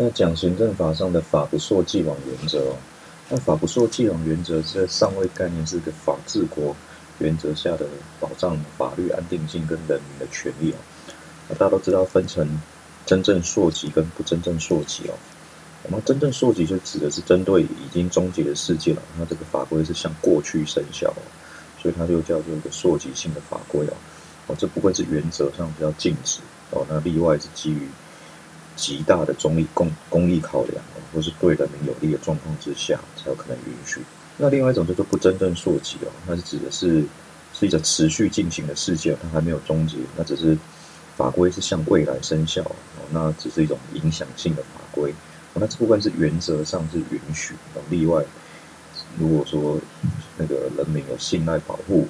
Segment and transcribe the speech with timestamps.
[0.00, 2.76] 那讲行政法上的法不溯既往原则哦，
[3.28, 6.76] 那法不溯既往原则这上位概念是个法治国
[7.18, 7.84] 原则下的
[8.20, 10.76] 保障法律安定性跟人民的权利哦。
[11.48, 12.48] 那大家都知道分成
[13.04, 15.14] 真正溯及跟不真正溯及哦。
[15.82, 21.22] 那么真正溯及就指的是针对已经终结的事件了，那这个法规是向过去生效哦，
[21.82, 23.94] 所以它就叫做一个溯及性的法规哦。
[24.46, 26.38] 哦，这不会是原则上比较禁止
[26.70, 27.88] 哦，那例外是基于。
[28.78, 30.82] 极大的中立公公益考量，
[31.12, 34.00] 或是对人民有利的状况之下，才有可能允许。
[34.36, 37.04] 那另外一种叫做不真正溯及哦，那是指的是
[37.52, 40.56] 是一个持续进行的事件，它还没有终结，那只是
[41.16, 42.64] 法规是向未来生效，
[43.10, 45.12] 那只是一种影响性的法规。
[45.54, 47.54] 那这部分是原则上是允许，
[47.90, 48.24] 例外
[49.18, 49.80] 如果说
[50.36, 52.06] 那个人民有信赖保护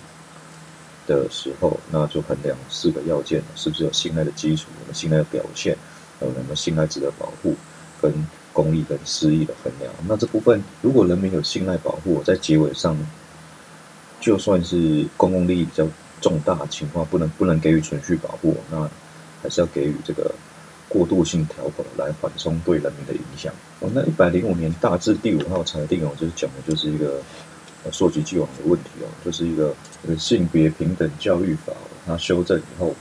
[1.07, 5.79] 的时候，那就衡量四个要件，是不是有信赖的基础，有信赖的表现。
[6.21, 7.55] 还有什么信赖值的保护，
[8.03, 8.13] 跟
[8.53, 9.93] 公益跟私益的衡量。
[10.07, 12.97] 那这部分，如果人民有信赖保护，在结尾上，
[14.21, 15.87] 就算是公共利益比较
[16.21, 18.91] 重大情况，不能不能给予存续保护，那
[19.43, 20.35] 还是要给予这个
[20.89, 23.53] 过渡性条款来缓冲对人民的影响。
[23.79, 27.21] 哦，那一百零五年大致第五号裁定哦，就是讲的就是一个
[27.93, 29.73] 溯及既往的问题哦，就是一个
[30.19, 31.73] 性别平等教育法，
[32.05, 32.93] 它修正以后。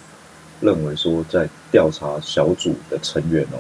[0.60, 3.60] 认为说，在调查小组的成员哦，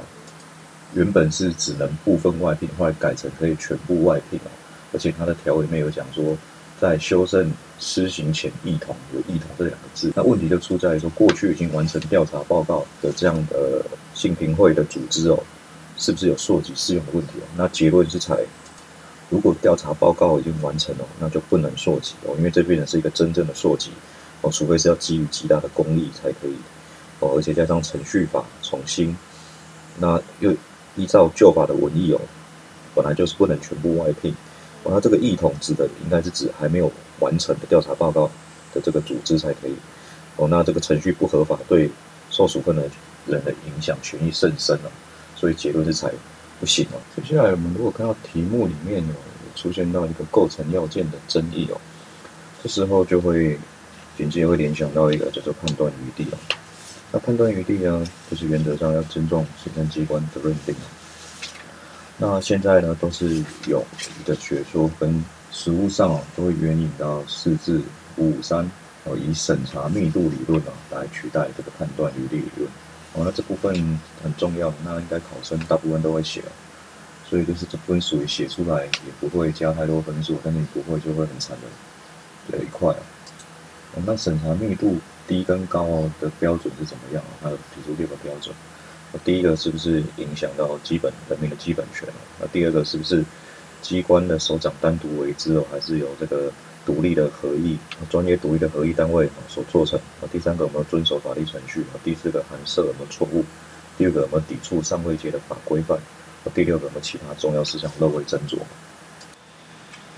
[0.93, 4.49] 原本是只能部分外聘，后来改成可以全部外聘哦。
[4.93, 6.37] 而且他的条文里面有讲说，
[6.79, 10.11] 在修正施行前异同，有异同这两个字。
[10.15, 15.37] 那问题就出在说，过去已经完成调查报告的这样的性评会的组织哦，
[15.97, 17.45] 是不是有溯及适用的问题哦？
[17.57, 18.37] 那结论是才，
[19.29, 23.91] 如果调查报告已经完成了，那就不能溯及哦，因为这变成是一个真正的溯及
[24.41, 26.55] 哦，除非是要基于极大的公益才可以。
[27.19, 29.15] 哦，而且加上程序法重新，
[29.99, 30.53] 那又
[30.95, 32.21] 依照旧法的文意哦，
[32.93, 34.33] 本来就是不能全部外聘。
[34.83, 38.29] 哦，那这个异同指的应该是指还没有完成的调查报告
[38.73, 39.75] 的这个组织才可以。
[40.35, 41.89] 哦，那这个程序不合法，对
[42.29, 42.83] 受处分的
[43.25, 44.89] 人的影响权益甚深哦，
[45.35, 46.11] 所以结论是才
[46.59, 47.01] 不行哦。
[47.15, 49.13] 接下来我们如果看到题目里面有
[49.55, 51.81] 出现到一个构成要件的争议哦，
[52.61, 53.57] 这时候就会
[54.15, 56.37] 紧接会联想到一个叫做判断余地哦。
[57.11, 60.75] 那判断余地呢，就是原则上要尊重行政机关的认定。
[62.17, 63.85] 那现在呢，都是有
[64.19, 67.79] 一个学说跟实务上都会援引到四至
[68.17, 68.69] 五五三
[69.05, 72.69] 哦，以审查密度理论啊来取代这个判断余地理论。
[73.13, 73.73] 哦，那这部分
[74.21, 76.43] 很重要，那应该考生大部分都会写，
[77.29, 82.89] 所以就是这部分属于写出来也不会加太多分数，但是你不会就会很惨的的一块。
[82.89, 82.97] 哦，
[84.05, 84.97] 那审查密度。
[85.27, 87.21] 低跟高的标准是怎么样？
[87.41, 88.55] 它提出六个标准。
[89.25, 92.07] 第一个是不是影响到基本人民的基本权？
[92.39, 93.25] 那第二个是不是
[93.81, 96.49] 机关的首长单独为之哦，还是由这个
[96.85, 97.77] 独立的合议、
[98.09, 99.99] 专业独立的合议单位所做成？
[100.31, 101.83] 第三个有没有遵守法律程序？
[102.05, 103.43] 第四个函涉有没有错误？
[103.97, 105.99] 第五个有没有抵触上位阶的法规范？
[106.55, 108.59] 第六个有没有其他重要事项漏未斟酌？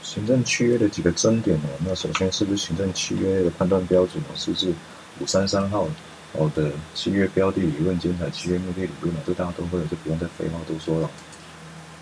[0.09, 4.73] 行政契约的几个争点哦，那首先是不是行政契约的判断标准哦，是不是？
[5.19, 5.87] 五三三号
[6.33, 11.07] 哦的契约标的理论、兼采契约目的理论呢，这大家都会，就不用再废话多说了。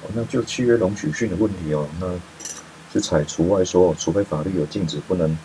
[0.03, 2.07] 哦，那就契约容许性的问题哦，那
[2.93, 5.37] 是采除外说，除非法律有禁止不能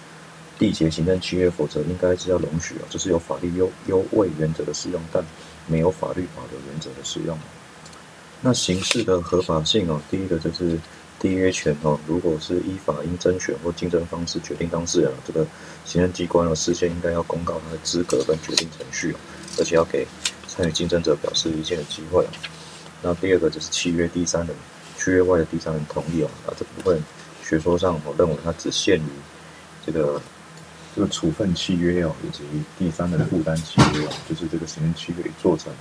[0.56, 5.25] 缔结行政契约，否则应该是要容许哦，这是有法律优优位原则的适用，但
[5.67, 7.37] 没有法律法的原则的适用。
[8.41, 10.79] 那形式的合法性哦，第一个就是。
[11.22, 15.47] 缔约权哦，如果是依法应征选或竞争方式决定当事人，这个
[15.84, 19.15] 行政机关哦事先应该要公告他的资格跟决定程序，
[19.56, 20.05] 而且要给
[20.49, 22.32] 参与竞争者表示意见的机会啊。
[23.03, 24.56] 那第二个就是契约第三人，
[24.99, 27.00] 契约外的第三人同意哦，那这部分
[27.44, 29.09] 学说上我认为它只限于
[29.87, 30.21] 这个
[30.97, 32.43] 这个处分契约哦，以及
[32.77, 35.72] 第三人负担契约哦，就是这个行政契约做成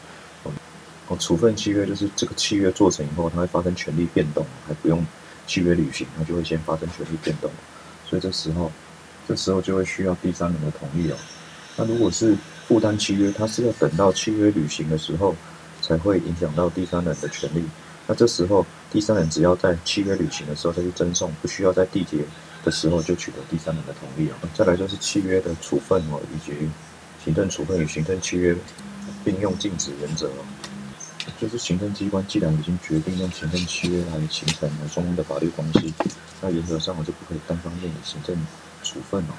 [1.08, 5.04] 哦，处分契约就是这个契约做成以后，它会发生权利变动，还不用。
[5.52, 7.52] 契约履行，那就会先发生权利变动，
[8.08, 8.72] 所以这时候，
[9.28, 11.18] 这时候就会需要第三人的同意哦。
[11.76, 12.38] 那如果是
[12.70, 15.36] 负担契约，它是要等到契约履行的时候，
[15.82, 17.66] 才会影响到第三人的权利。
[18.08, 22.20] 那这时候，第三人只要在契约履行的时候再去赠送，不需要在缔结
[22.64, 24.48] 的时候就取得第三人的同意哦。
[24.54, 26.54] 再来就是契约的处分哦，以及
[27.26, 28.56] 行政处分与行政契约
[29.26, 30.30] 并用禁止原则。
[31.42, 35.92] 就是行政机关既然已经决定用行政契约来形成了双方的法律关系，
[36.40, 38.36] 那原则上我就不可以单方面以行政
[38.84, 39.34] 处分哦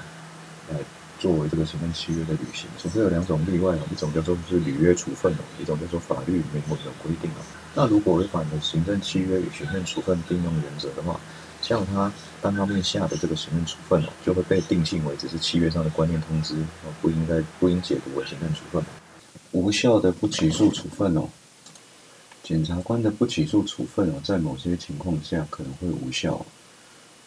[0.69, 0.79] 来
[1.17, 7.39] 作为这个行政契约的履行，除非有两种例外哦，一种叫做是履约处分哦，一种叫做法律明文的规定哦。
[7.73, 11.17] 那如果违反了行政契约与行政处分定用原则的话，
[11.61, 12.11] 像他
[12.41, 18.83] 单方面下的这个行政处分哦，就会被定性为只是契约上的观念通知，哦，不应该不应解读为行政处分。
[19.53, 21.29] 无效的不起诉处分哦，
[22.43, 26.45] 检察官的不起诉处分哦，在某些情况下可能会无效，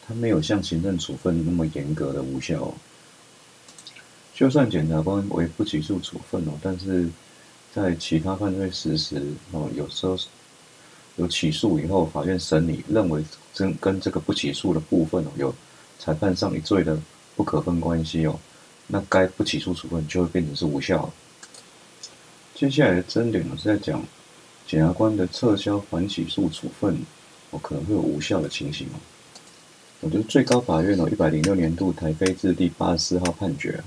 [0.07, 2.73] 它没有像行政处分那么严格的无效。
[4.35, 7.09] 就算检察官为不起诉处分哦，但是
[7.73, 9.23] 在其他犯罪事实
[9.53, 10.19] 哦，有时候
[11.17, 13.25] 有起诉以后，法院审理认为
[13.55, 15.55] 跟跟这个不起诉的部分哦有
[15.99, 17.01] 裁判上一罪的
[17.35, 18.39] 不可分关系哦，
[18.87, 21.11] 那该不起诉处分就会变成是无效。
[22.55, 24.05] 接下来的争点呢是在讲
[24.67, 26.97] 检察官的撤销缓起诉处分
[27.51, 28.99] 哦可能会有无效的情形哦。
[30.01, 33.83] 我觉得最高法院哦一百零六年度台非字第八十四号判决。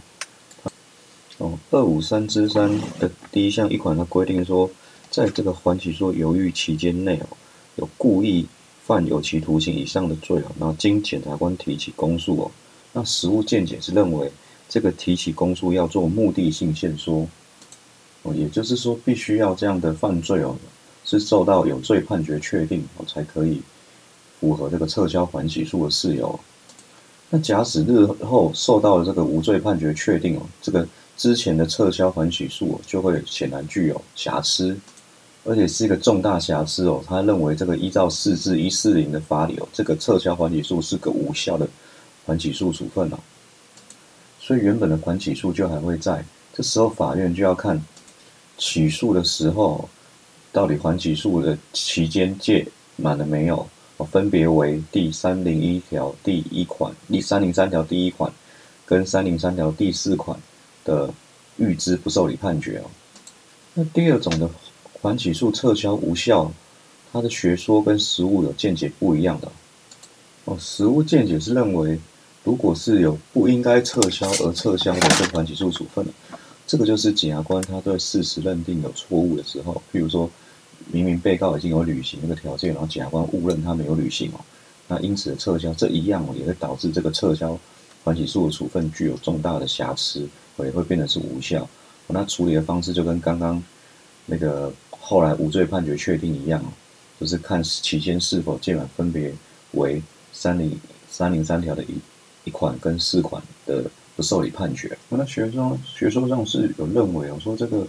[1.38, 4.70] 哦，二五三之三的第一项一款，它规定说，
[5.10, 7.38] 在这个缓起诉犹豫期间内哦，
[7.78, 8.46] 有故意
[8.84, 12.52] 犯有期徒刑以上的罪哦，然后经检察官提起公诉哦，
[12.92, 14.30] 那实务见解是认为
[14.68, 17.26] 这个提起公诉要做目的性限说
[18.24, 20.56] 哦，也就是说必须要这样的犯罪哦，
[21.06, 23.62] 是受到有罪判决确定哦，才可以
[24.40, 26.40] 符合这个撤销缓起诉的事由。
[27.30, 30.88] 那假使日后受到了这个无罪判决确定哦，这个。
[31.20, 34.74] 之前的撤销缓起诉就会显然具有瑕疵，
[35.44, 37.04] 而且是一个重大瑕疵哦。
[37.06, 41.68] 他认为这个依照四至一四零的法理哦，这个撤销缓起诉是个无效的
[42.26, 43.20] 缓起诉处分哦。
[44.40, 46.24] 所以原本的缓起诉就还会在，
[46.54, 47.78] 这时候法院就要看
[48.60, 49.90] 起诉的时候
[50.52, 52.68] 到底缓起诉的期间届
[52.98, 53.68] 满了没有
[53.98, 58.32] 哦，分别为第三零一条第一款、第三零三条第一款
[58.86, 60.40] 跟三零三条第四款。
[60.86, 61.14] 的
[61.58, 62.86] 预知不受理判决哦，
[63.76, 64.50] 那第二种的
[64.94, 66.52] 缓起诉撤销无效，
[67.12, 69.52] 它的学说跟实务有见解不一样的
[70.46, 70.58] 哦。
[70.60, 72.00] 实务见解是认为，
[72.44, 76.04] 如果是有不应该撤销而撤销的这缓起诉处分，
[76.70, 80.30] 这个就是检察官他对事实认定有错误的时候，譬如说
[80.92, 84.40] 明明被告已经有履行那个条件，然后检察官误认他没有履行哦，
[84.88, 87.60] 那因此的撤销，这一样也会导致这个撤销
[88.04, 90.30] 缓起诉的处分具有重大的瑕疵。
[90.66, 91.66] 也会变得是无效，
[92.08, 93.64] 那处理的方式就跟刚刚
[94.26, 96.62] 那个后来无罪判决确定一样，
[97.18, 99.34] 就是看期间是否届满，分别
[99.72, 100.78] 为三零
[101.10, 101.96] 三零三条的一
[102.44, 103.86] 一款跟四款的
[104.20, 104.98] 不受理判决。
[105.08, 107.88] 那学说学说上是有认为哦，说这个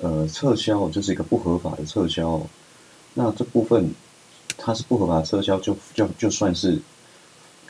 [0.00, 2.46] 呃撤销就是一个不合法的撤销，
[3.14, 3.90] 那这部分
[4.58, 6.78] 它是不合法撤销，就就就算是。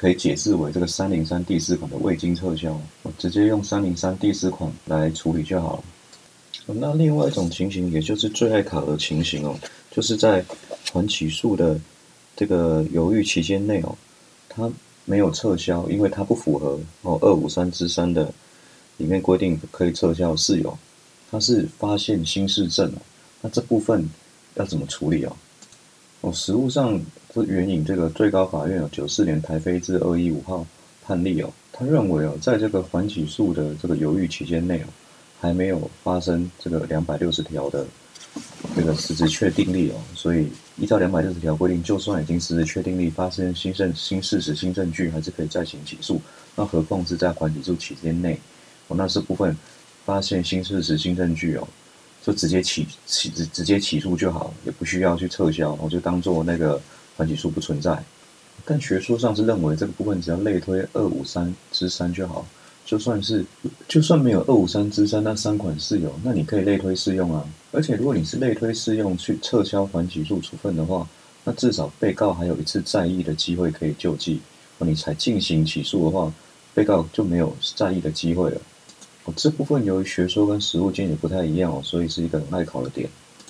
[0.01, 2.81] 可以解释为这个三零三第四款的未经撤销，
[3.19, 5.85] 直接用三零三第四款来处理就好了。
[6.67, 9.59] 那另外一种情形，也就是最爱考的情形哦，
[9.91, 10.45] 就是在
[10.93, 11.77] 缓起诉的
[12.37, 13.99] 这个犹豫期间内哦，
[14.49, 14.71] 他
[15.09, 18.33] 没有撤销，因为它不符合哦二五三之三的
[18.99, 20.79] 里面规定可以撤销事由，
[21.31, 22.99] 它是发现新事证哦，
[23.41, 24.09] 那这部分
[24.55, 25.37] 要怎么处理哦？
[26.21, 27.01] 哦，实务上。
[27.35, 30.67] 是援引这个最高法院有九四年台非至二一五号
[31.05, 34.87] 判例哦，他认为哦，在这个缓起诉的这个犹豫期间内哦，
[35.39, 37.87] 还没有发生这个两百六十条的
[38.77, 46.21] 这个实质确定力哦，所以依照两百六十条规定，就算已经实质确定力发生新证新事实新证据，还是可以再行起诉。
[46.55, 48.39] 那何况是在缓起诉期间内
[48.89, 49.57] 哦，那这部分
[50.05, 51.67] 发现新事实新证据哦，
[52.23, 56.81] 就直接起起直直接起诉就好，也不需要去撤销，我就当做那个。
[57.19, 58.01] 缓起诉不存在，
[58.65, 62.47] 但学说上是认为这个部分只要类推二五三之三就好，
[62.89, 63.45] 就算是
[63.87, 67.45] 就算没有二五三之三那三款是有，那你可以类推适用啊。
[67.71, 71.07] 而且如果你是类推适用去撤销缓起诉处分的话，
[71.45, 74.41] 那至少被告还有一次在意的机会可以救济。
[74.79, 76.33] 你才进行起诉的话，
[76.73, 78.61] 被告就没有在意的机会了。
[79.25, 83.07] 哦这部分由于学说跟实务见解不太一样哦，所以是一个很爱考的点。